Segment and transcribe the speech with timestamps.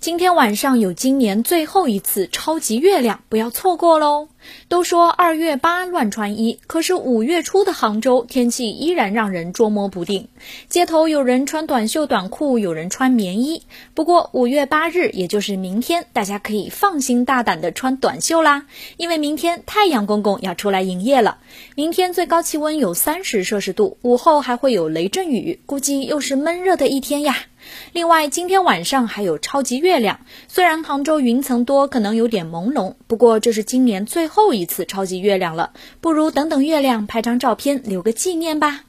[0.00, 4.28] 今天晚上有今年最后一次超级月亮，不要错过喽！
[4.68, 10.28] 都说二月八乱穿衣，可是五月初的杭州天气依然让人捉摸不定。
[10.70, 13.64] 街头有人穿短袖短裤，有人穿棉衣。
[13.92, 18.64] 不过五月八日，也就是明天，大家可以放心大胆的穿短袖啦，
[18.96, 21.36] 因为明天太阳公公要出来营业了。
[21.74, 27.36] 明天最高气温有三十摄氏度，午后还会有雷阵雨，估计又是闷热的一天呀。
[27.92, 30.20] 另外，今天晚上还有超级月亮。
[30.48, 35.72] 虽然杭州云层多，可能有点朦胧，不过这是今年最后一次超级月亮了。
[36.00, 38.84] 不如等等月亮，拍张照片留个纪念吧。